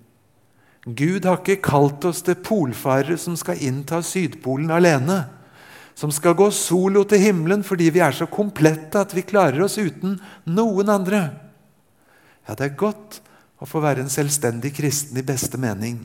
Gud 0.88 1.24
har 1.28 1.40
ikke 1.40 1.64
kalt 1.64 2.04
oss 2.08 2.22
til 2.24 2.36
polfarere 2.40 3.18
som 3.20 3.36
skal 3.40 3.60
innta 3.64 4.00
Sydpolen 4.04 4.72
alene. 4.72 5.18
Som 5.98 6.12
skal 6.14 6.38
gå 6.38 6.52
solo 6.54 7.02
til 7.10 7.24
himmelen 7.24 7.64
fordi 7.66 7.90
vi 7.94 8.04
er 8.06 8.14
så 8.14 8.28
komplette 8.30 9.02
at 9.02 9.16
vi 9.18 9.26
klarer 9.26 9.64
oss 9.66 9.80
uten 9.82 10.20
noen 10.46 10.92
andre. 10.94 11.24
Ja, 12.46 12.54
det 12.54 12.68
er 12.68 12.80
godt 12.80 13.18
å 13.58 13.66
få 13.66 13.82
være 13.82 14.04
en 14.06 14.14
selvstendig 14.14 14.76
kristen 14.78 15.18
i 15.18 15.26
beste 15.26 15.58
mening. 15.58 16.04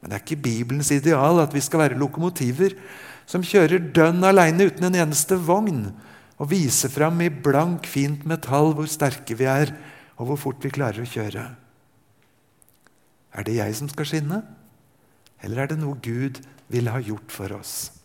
Men 0.00 0.10
det 0.10 0.16
er 0.16 0.24
ikke 0.24 0.44
Bibelens 0.46 0.92
ideal 0.94 1.42
at 1.42 1.52
vi 1.54 1.62
skal 1.64 1.84
være 1.84 2.00
lokomotiver 2.00 2.78
som 3.28 3.44
kjører 3.44 3.90
dønn 3.96 4.24
aleine 4.24 4.68
uten 4.68 4.88
en 4.88 4.98
eneste 5.04 5.36
vogn, 5.40 5.86
og 6.40 6.50
viser 6.50 6.90
fram 6.92 7.20
i 7.22 7.30
blank, 7.30 7.86
fint 7.86 8.24
metall 8.28 8.74
hvor 8.76 8.88
sterke 8.90 9.36
vi 9.38 9.46
er, 9.48 9.72
og 10.18 10.28
hvor 10.28 10.40
fort 10.40 10.64
vi 10.64 10.72
klarer 10.74 11.04
å 11.04 11.08
kjøre. 11.08 11.44
Er 13.34 13.46
det 13.46 13.56
jeg 13.56 13.76
som 13.78 13.88
skal 13.90 14.08
skinne, 14.08 14.40
eller 15.44 15.62
er 15.62 15.72
det 15.72 15.80
noe 15.80 15.96
Gud 16.02 16.40
ville 16.72 16.92
ha 16.92 17.00
gjort 17.02 17.32
for 17.32 17.54
oss? 17.56 18.03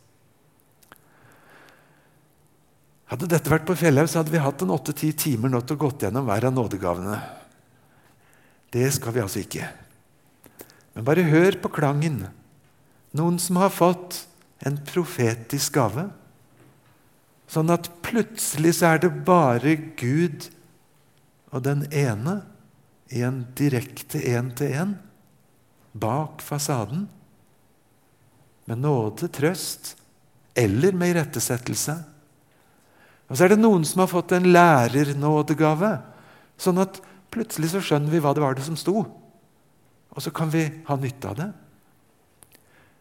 Hadde 3.09 3.29
dette 3.31 3.49
vært 3.49 3.65
på 3.65 3.75
Fjellhaug, 3.77 4.09
så 4.09 4.21
hadde 4.21 4.33
vi 4.33 4.41
hatt 4.41 4.61
en 4.61 4.73
åtte-ti 4.75 5.09
timer 5.17 5.49
nå 5.49 5.63
til 5.65 5.79
å 5.79 5.81
gått 5.87 6.05
gjennom 6.05 6.27
hver 6.27 6.45
av 6.45 6.53
nådegavene. 6.53 7.17
Det 8.69 8.85
skal 8.93 9.15
vi 9.15 9.23
altså 9.23 9.41
ikke. 9.41 9.65
Men 10.93 11.07
bare 11.07 11.25
hør 11.25 11.57
på 11.63 11.71
klangen. 11.73 12.21
Noen 13.17 13.39
som 13.41 13.57
har 13.57 13.73
fått 13.73 14.27
en 14.65 14.77
profetisk 14.85 15.79
gave. 15.79 16.05
Sånn 17.49 17.73
at 17.73 17.89
plutselig 18.05 18.75
så 18.77 18.93
er 18.93 19.01
det 19.01 19.13
bare 19.25 19.73
Gud 19.97 20.51
og 21.49 21.63
den 21.65 21.87
ene 21.89 22.43
i 23.09 23.23
en 23.25 23.41
direkte 23.57 24.21
én-til-én 24.21 24.93
bak 25.97 26.43
fasaden. 26.45 27.07
Med 28.69 28.83
nåde, 28.85 29.31
trøst 29.33 29.95
eller 30.53 30.93
med 30.93 31.15
irettesettelse. 31.15 31.95
Og 33.29 33.37
så 33.37 33.45
er 33.45 33.53
det 33.53 33.61
noen 33.61 33.85
som 33.85 34.01
har 34.03 34.09
fått 34.11 34.33
en 34.35 34.49
lærernådegave. 34.49 35.93
Sånn 36.59 36.81
at 36.81 36.97
plutselig 37.29 37.71
så 37.71 37.81
skjønner 37.85 38.11
vi 38.11 38.21
hva 38.23 38.33
det 38.35 38.43
var 38.43 38.57
det 38.57 38.65
som 38.65 38.77
sto 38.79 39.03
og 40.09 40.23
så 40.23 40.31
kan 40.35 40.49
vi 40.51 40.65
ha 40.87 40.97
nytte 40.99 41.29
av 41.29 41.37
det. 41.37 41.49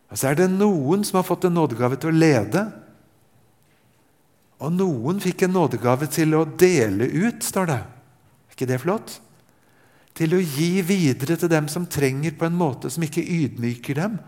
Og 0.09 0.21
så 0.21 0.31
er 0.31 0.39
det 0.39 0.53
noen 0.53 1.05
som 1.05 1.19
har 1.19 1.27
fått 1.27 1.49
en 1.49 1.57
nådegave 1.57 1.99
til 2.01 2.13
å 2.13 2.19
lede. 2.19 2.63
Og 4.63 4.73
noen 4.75 5.19
fikk 5.23 5.45
en 5.45 5.57
nådegave 5.57 6.09
til 6.13 6.37
å 6.39 6.45
dele 6.47 7.09
ut, 7.09 7.43
står 7.45 7.71
det. 7.73 7.81
Er 7.83 8.57
ikke 8.57 8.69
det 8.71 8.81
flott? 8.85 9.17
Til 10.19 10.35
å 10.35 10.43
gi 10.43 10.71
videre 10.83 11.37
til 11.39 11.51
dem 11.53 11.69
som 11.71 11.87
trenger, 11.91 12.35
på 12.39 12.49
en 12.49 12.59
måte 12.59 12.91
som 12.91 13.05
ikke 13.05 13.23
ydmyker 13.23 14.01
dem, 14.01 14.19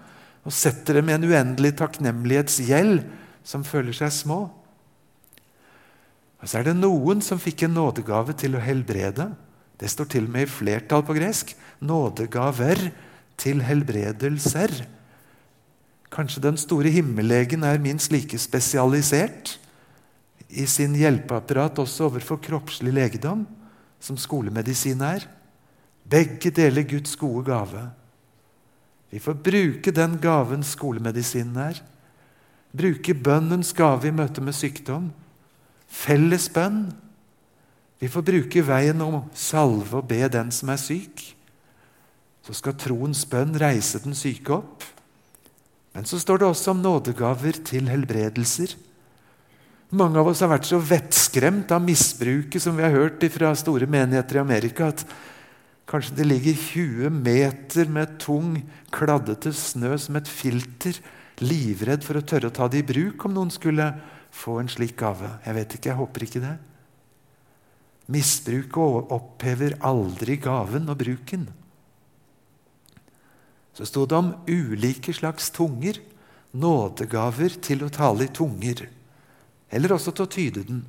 og 0.42 0.56
setter 0.56 1.00
dem 1.00 1.10
i 1.10 1.16
en 1.16 1.26
uendelig 1.30 1.74
takknemlighetsgjeld 1.80 3.02
som 3.44 3.64
føler 3.66 3.96
seg 3.96 4.12
små. 4.14 4.44
Og 6.40 6.48
så 6.48 6.60
er 6.60 6.70
det 6.70 6.78
noen 6.78 7.20
som 7.24 7.40
fikk 7.40 7.66
en 7.66 7.76
nådegave 7.76 8.34
til 8.38 8.56
å 8.56 8.64
helbrede. 8.64 9.28
Det 9.80 9.88
står 9.92 10.08
til 10.12 10.26
og 10.28 10.34
med 10.34 10.46
i 10.46 10.50
flertall 10.50 11.04
på 11.04 11.16
gresk. 11.16 11.52
Nådegaver 11.84 12.88
til 13.40 13.62
helbredelser. 13.64 14.72
Kanskje 16.10 16.42
den 16.44 16.58
store 16.60 16.90
himmellegen 16.92 17.64
er 17.64 17.80
minst 17.80 18.12
like 18.12 18.38
spesialisert 18.40 19.58
i 20.50 20.66
sin 20.66 20.96
hjelpeapparat 20.98 21.78
også 21.78 22.08
overfor 22.08 22.40
kroppslig 22.42 22.92
legedom 22.96 23.44
som 24.02 24.18
skolemedisin 24.18 25.00
er. 25.06 25.28
Begge 26.10 26.50
deler 26.50 26.82
Guds 26.88 27.14
gode 27.16 27.44
gave. 27.46 27.84
Vi 29.10 29.20
får 29.22 29.38
bruke 29.44 29.92
den 29.94 30.16
gaven 30.22 30.64
skolemedisinen 30.66 31.56
er. 31.70 31.80
Bruke 32.74 33.14
bønnens 33.14 33.72
gave 33.74 34.08
i 34.08 34.14
møte 34.14 34.42
med 34.42 34.54
sykdom. 34.54 35.10
Felles 35.90 36.46
bønn 36.54 36.84
vi 38.00 38.08
får 38.08 38.24
bruke 38.24 38.62
veien 38.64 39.00
om 39.04 39.18
salve 39.36 39.98
og 39.98 40.06
be 40.08 40.22
den 40.32 40.48
som 40.54 40.70
er 40.72 40.80
syk. 40.80 41.20
Så 42.40 42.56
skal 42.56 42.78
troens 42.80 43.26
bønn 43.28 43.52
reise 43.60 44.00
den 44.00 44.16
syke 44.16 44.54
opp. 44.56 44.86
Men 45.92 46.06
så 46.08 46.16
står 46.22 46.40
det 46.40 46.48
også 46.48 46.72
om 46.72 46.80
nådegaver 46.80 47.60
til 47.68 47.90
helbredelser. 47.92 48.72
Mange 49.92 50.22
av 50.22 50.30
oss 50.30 50.40
har 50.40 50.52
vært 50.52 50.68
så 50.70 50.78
vettskremt 50.80 51.72
av 51.74 51.82
misbruket 51.84 52.62
som 52.62 52.78
vi 52.78 52.86
har 52.86 52.94
hørt 52.94 53.26
fra 53.34 53.50
store 53.58 53.88
menigheter 53.90 54.38
i 54.38 54.42
Amerika, 54.44 54.88
at 54.94 55.02
kanskje 55.90 56.14
det 56.20 56.28
ligger 56.30 56.60
20 56.62 57.10
meter 57.10 57.90
med 57.90 58.14
tung, 58.22 58.54
kladdete 58.94 59.52
snø 59.52 59.98
som 59.98 60.16
et 60.16 60.30
filter, 60.30 61.02
livredd 61.42 62.06
for 62.06 62.20
å 62.20 62.24
tørre 62.24 62.48
å 62.48 62.54
ta 62.54 62.68
det 62.70 62.84
i 62.84 62.86
bruk 62.86 63.26
om 63.26 63.34
noen 63.34 63.50
skulle 63.52 63.90
få 64.40 64.58
en 64.60 64.70
slik 64.72 64.96
gave. 65.00 65.36
Jeg 65.44 65.56
vet 65.56 65.76
ikke, 65.76 65.90
jeg 65.90 66.00
håper 66.00 66.26
ikke 66.26 66.42
det. 66.44 66.56
Misbruket 68.10 69.12
opphever 69.14 69.76
aldri 69.86 70.38
gaven 70.40 70.88
og 70.90 70.98
bruken. 70.98 71.48
Så 73.76 73.86
sto 73.86 74.06
det 74.08 74.16
om 74.18 74.32
ulike 74.50 75.14
slags 75.14 75.52
tunger, 75.54 76.00
nådegaver 76.50 77.54
til 77.62 77.84
å 77.86 77.92
tale 77.94 78.26
i 78.26 78.32
tunger, 78.34 78.88
eller 79.70 79.94
også 79.94 80.10
til 80.10 80.26
å 80.26 80.32
tyde 80.34 80.64
den. 80.66 80.80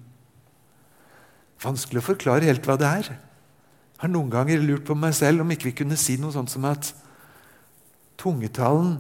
Vanskelig 1.62 2.02
å 2.02 2.08
forklare 2.08 2.50
helt 2.50 2.66
hva 2.66 2.80
det 2.82 2.90
er. 2.90 3.12
Jeg 3.14 4.02
har 4.08 4.10
noen 4.10 4.32
ganger 4.34 4.64
lurt 4.66 4.88
på 4.88 4.98
meg 4.98 5.14
selv 5.14 5.44
om 5.44 5.54
ikke 5.54 5.70
vi 5.70 5.78
kunne 5.84 6.00
si 6.00 6.16
noe 6.18 6.34
sånt 6.34 6.50
som 6.50 6.66
at 6.66 6.90
tungetalen 8.18 8.96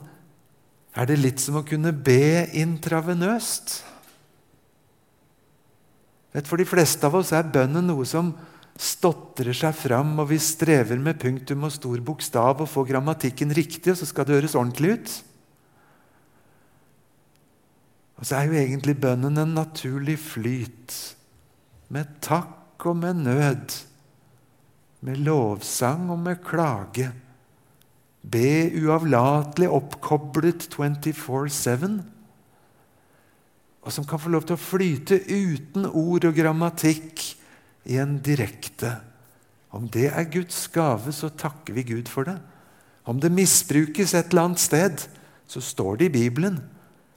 er 0.94 1.08
det 1.10 1.18
litt 1.18 1.42
som 1.42 1.58
å 1.58 1.66
kunne 1.66 1.90
be 1.96 2.46
intravenøst. 2.62 3.80
Vet, 6.32 6.48
for 6.48 6.62
de 6.62 6.68
fleste 6.68 7.04
av 7.08 7.18
oss 7.20 7.34
er 7.36 7.50
bønnen 7.52 7.90
noe 7.92 8.06
som 8.08 8.32
stotrer 8.80 9.56
seg 9.56 9.76
fram, 9.76 10.14
og 10.24 10.30
vi 10.32 10.40
strever 10.42 11.00
med 11.02 11.20
punktum 11.22 11.68
og 11.68 11.74
stor 11.76 12.00
bokstav 12.06 12.64
og 12.64 12.70
får 12.72 12.88
grammatikken 12.94 13.52
riktig, 13.56 13.92
og 13.92 14.00
så 14.00 14.08
skal 14.08 14.28
det 14.28 14.40
høres 14.40 14.56
ordentlig 14.56 14.96
ut. 14.96 15.16
Og 18.22 18.28
så 18.30 18.38
er 18.38 18.48
jo 18.48 18.60
egentlig 18.62 18.96
bønnen 19.02 19.42
en 19.42 19.56
naturlig 19.58 20.20
flyt, 20.22 20.96
med 21.92 22.16
takk 22.24 22.86
og 22.88 23.02
med 23.02 23.26
nød, 23.26 23.76
med 25.04 25.20
lovsang 25.26 26.08
og 26.14 26.22
med 26.24 26.40
klage. 26.46 27.10
Be 28.22 28.70
uavlatelig 28.78 29.68
oppkoblet 29.74 30.70
24-7 30.72 32.21
og 33.82 33.94
som 33.94 34.06
kan 34.06 34.22
få 34.22 34.30
lov 34.30 34.46
til 34.46 34.58
å 34.58 34.62
flyte 34.62 35.18
uten 35.26 35.88
ord 35.88 36.28
og 36.30 36.38
grammatikk 36.38 37.24
i 37.90 37.98
en 38.02 38.20
direkte. 38.22 39.00
Om 39.74 39.88
det 39.90 40.12
er 40.12 40.30
Guds 40.30 40.68
gave, 40.74 41.14
så 41.16 41.32
takker 41.34 41.74
vi 41.74 41.88
Gud 41.96 42.12
for 42.12 42.28
det. 42.28 42.38
Om 43.10 43.22
det 43.24 43.34
misbrukes 43.34 44.14
et 44.14 44.30
eller 44.30 44.52
annet 44.52 44.62
sted, 44.62 45.06
så 45.50 45.64
står 45.64 45.98
det 45.98 46.12
i 46.12 46.16
Bibelen. 46.20 46.60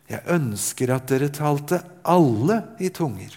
Jeg 0.09 0.24
ønsker 0.33 0.92
at 0.94 1.09
dere 1.11 1.29
talte 1.33 1.83
alle 2.09 2.61
i 2.81 2.88
tunger. 2.94 3.37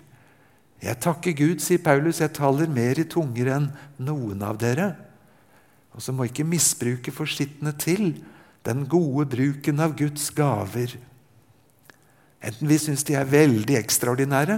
Jeg 0.84 1.02
takker 1.02 1.36
Gud, 1.36 1.60
sier 1.64 1.82
Paulus, 1.84 2.22
jeg 2.22 2.36
taler 2.38 2.70
mer 2.70 3.00
i 3.02 3.08
tunger 3.10 3.50
enn 3.56 3.68
noen 3.98 4.44
av 4.46 4.60
dere. 4.62 4.92
Og 5.98 6.04
så 6.06 6.14
må 6.14 6.28
ikke 6.30 6.46
misbruket 6.48 7.16
forsittende 7.16 7.74
til 7.82 8.12
den 8.68 8.86
gode 8.88 9.26
bruken 9.32 9.82
av 9.82 9.96
Guds 9.98 10.30
gaver 10.38 10.94
Enten 12.42 12.70
vi 12.70 12.78
syns 12.80 13.06
de 13.08 13.16
er 13.18 13.30
veldig 13.30 13.78
ekstraordinære 13.80 14.58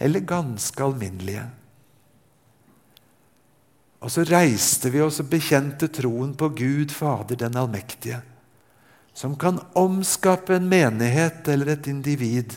eller 0.00 0.24
ganske 0.26 0.84
alminnelige. 0.84 1.44
Og 3.98 4.12
så 4.14 4.22
reiste 4.28 4.92
vi 4.94 5.02
oss 5.02 5.18
og 5.22 5.30
bekjente 5.32 5.90
troen 5.90 6.32
på 6.38 6.52
Gud 6.54 6.94
Fader 6.94 7.40
den 7.40 7.58
allmektige, 7.58 8.20
som 9.12 9.34
kan 9.34 9.58
omskape 9.76 10.54
en 10.54 10.68
menighet 10.70 11.48
eller 11.50 11.74
et 11.74 11.90
individ 11.90 12.54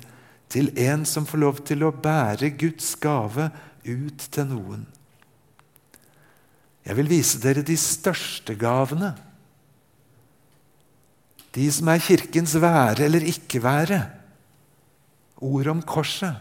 til 0.52 0.70
en 0.78 1.06
som 1.08 1.26
får 1.26 1.42
lov 1.42 1.62
til 1.66 1.88
å 1.88 1.96
bære 1.96 2.54
Guds 2.62 2.94
gave 3.02 3.50
ut 3.88 4.28
til 4.30 4.50
noen. 4.52 4.86
Jeg 6.86 6.98
vil 6.98 7.10
vise 7.10 7.42
dere 7.42 7.66
de 7.66 7.78
største 7.78 8.56
gavene. 8.60 9.14
De 11.56 11.66
som 11.74 11.90
er 11.92 12.02
Kirkens 12.02 12.56
være 12.62 13.06
eller 13.08 13.26
ikke 13.28 13.62
være 13.64 14.02
ordet 15.42 15.74
om 15.74 15.84
korset. 15.84 16.38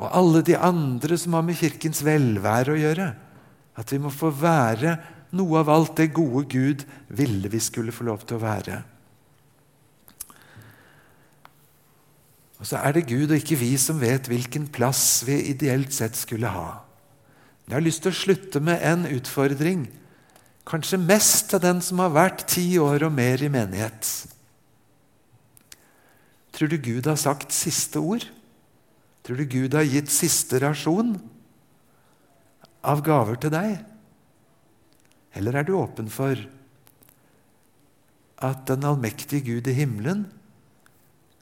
Og 0.00 0.08
alle 0.08 0.44
de 0.46 0.56
andre 0.56 1.18
som 1.20 1.36
har 1.36 1.44
med 1.46 1.58
Kirkens 1.58 2.02
velvære 2.04 2.74
å 2.74 2.80
gjøre. 2.80 3.10
At 3.78 3.92
vi 3.92 4.00
må 4.02 4.12
få 4.12 4.32
være 4.34 4.96
noe 5.36 5.60
av 5.62 5.70
alt 5.72 5.96
det 6.00 6.12
gode 6.16 6.44
Gud 6.52 6.84
ville 7.08 7.48
vi 7.52 7.60
skulle 7.62 7.94
få 7.94 8.06
lov 8.08 8.24
til 8.26 8.38
å 8.38 8.44
være. 8.44 8.82
Og 12.62 12.68
så 12.68 12.78
er 12.78 12.94
det 12.94 13.08
Gud 13.08 13.32
og 13.32 13.40
ikke 13.40 13.58
vi 13.58 13.72
som 13.80 13.98
vet 13.98 14.28
hvilken 14.30 14.68
plass 14.70 15.24
vi 15.26 15.40
ideelt 15.50 15.90
sett 15.96 16.14
skulle 16.14 16.52
ha. 16.52 16.84
Jeg 17.66 17.74
har 17.74 17.82
lyst 17.82 18.04
til 18.04 18.12
å 18.12 18.20
slutte 18.20 18.60
med 18.62 18.82
en 18.86 19.02
utfordring, 19.08 19.88
kanskje 20.68 21.00
mest 21.00 21.48
til 21.50 21.62
den 21.62 21.80
som 21.82 22.02
har 22.04 22.12
vært 22.14 22.46
ti 22.52 22.66
år 22.78 23.08
og 23.08 23.16
mer 23.16 23.42
i 23.42 23.50
menighet. 23.50 24.06
Tror 26.62 26.70
du 26.70 26.78
Gud 26.78 27.08
har 27.10 27.16
sagt 27.18 27.50
siste 27.50 27.98
ord? 27.98 28.22
Tror 29.26 29.40
du 29.40 29.48
Gud 29.50 29.74
har 29.74 29.82
gitt 29.82 30.12
siste 30.14 30.60
rasjon 30.62 31.16
av 32.86 33.00
gaver 33.02 33.40
til 33.42 33.50
deg? 33.50 33.80
Eller 35.34 35.58
er 35.58 35.66
du 35.66 35.72
åpen 35.74 36.06
for 36.06 36.38
at 38.46 38.62
den 38.70 38.86
allmektige 38.86 39.42
Gud 39.48 39.66
i 39.66 39.74
himmelen 39.74 40.28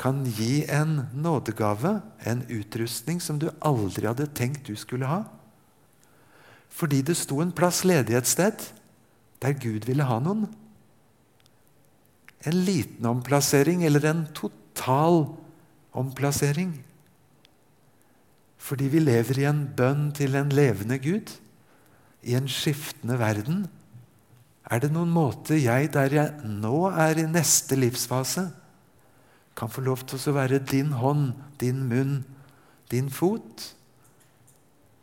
kan 0.01 0.23
gi 0.25 0.65
en 0.73 1.03
nådegave, 1.13 1.99
en 2.25 2.41
utrustning 2.49 3.21
som 3.21 3.37
du 3.37 3.51
aldri 3.61 4.09
hadde 4.09 4.31
tenkt 4.33 4.73
du 4.73 4.73
skulle 4.73 5.05
ha? 5.05 5.27
Fordi 6.73 7.03
det 7.05 7.19
sto 7.21 7.43
en 7.45 7.53
plass 7.53 7.83
ledig 7.85 8.17
et 8.17 8.33
sted 8.33 8.71
der 9.45 9.53
Gud 9.53 9.85
ville 9.85 10.09
ha 10.09 10.17
noen. 10.17 10.49
En 12.41 12.65
liten 12.65 13.05
omplassering 13.05 13.85
eller 13.85 14.09
en 14.15 14.25
total 14.33 14.57
omplassering. 15.93 16.73
Fordi 18.61 18.89
vi 18.93 19.01
lever 19.01 19.41
i 19.41 19.49
en 19.49 19.65
bønn 19.77 20.11
til 20.17 20.37
en 20.39 20.53
levende 20.53 20.99
Gud, 20.99 21.33
i 22.23 22.37
en 22.37 22.49
skiftende 22.49 23.19
verden. 23.19 23.65
Er 24.71 24.83
det 24.83 24.93
noen 24.93 25.11
måte 25.11 25.57
jeg, 25.57 25.93
der 25.95 26.13
jeg 26.13 26.35
nå 26.45 26.91
er 26.93 27.19
i 27.19 27.27
neste 27.27 27.79
livsfase, 27.79 28.51
kan 29.57 29.73
få 29.73 29.83
lov 29.85 30.05
til 30.09 30.21
å 30.31 30.37
være 30.37 30.61
din 30.63 30.93
hånd, 31.01 31.33
din 31.61 31.83
munn, 31.89 32.21
din 32.93 33.11
fot? 33.11 33.75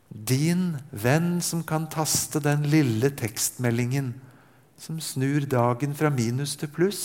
Din 0.08 0.78
venn 0.92 1.42
som 1.44 1.66
kan 1.68 1.90
taste 1.92 2.40
den 2.40 2.64
lille 2.72 3.12
tekstmeldingen 3.12 4.14
som 4.78 5.02
snur 5.02 5.46
dagen 5.50 5.96
fra 5.98 6.10
minus 6.14 6.56
til 6.56 6.70
pluss 6.72 7.04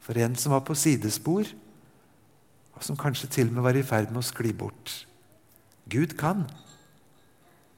for 0.00 0.18
en 0.18 0.34
som 0.34 0.56
var 0.56 0.64
på 0.66 0.74
sidespor, 0.74 1.44
og 2.80 2.86
som 2.86 2.96
kanskje 2.96 3.28
til 3.28 3.50
og 3.50 3.58
med 3.58 3.66
var 3.68 3.76
i 3.76 3.84
ferd 3.84 4.08
med 4.08 4.22
å 4.22 4.24
skli 4.24 4.54
bort. 4.56 4.94
Gud 5.92 6.16
kan. 6.16 6.46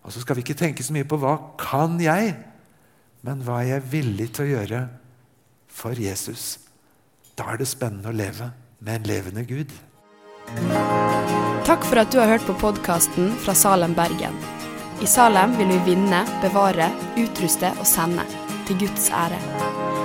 Og 0.07 0.15
så 0.15 0.23
skal 0.23 0.38
vi 0.38 0.45
ikke 0.47 0.59
tenke 0.59 0.85
så 0.87 0.95
mye 0.95 1.09
på 1.09 1.19
hva 1.19 1.35
kan 1.59 1.99
jeg, 2.03 2.37
men 3.27 3.43
hva 3.43 3.61
er 3.62 3.77
jeg 3.77 3.88
villig 3.91 4.29
til 4.37 4.47
å 4.47 4.53
gjøre 4.53 4.83
for 5.73 5.99
Jesus. 5.99 6.61
Da 7.35 7.51
er 7.51 7.62
det 7.62 7.71
spennende 7.71 8.12
å 8.12 8.17
leve 8.17 8.53
med 8.79 9.01
en 9.01 9.11
levende 9.11 9.47
Gud. 9.49 9.75
Takk 11.67 11.87
for 11.87 12.03
at 12.03 12.15
du 12.15 12.21
har 12.23 12.31
hørt 12.35 12.47
på 12.47 12.59
podkasten 12.62 13.35
fra 13.43 13.55
Salem, 13.59 13.99
Bergen. 13.99 14.38
I 15.03 15.11
Salem 15.11 15.57
vil 15.59 15.71
vi 15.75 15.95
vinne, 15.95 16.23
bevare, 16.45 16.93
utruste 17.19 17.75
og 17.79 17.87
sende, 17.88 18.27
til 18.69 18.85
Guds 18.85 19.11
ære. 19.11 19.71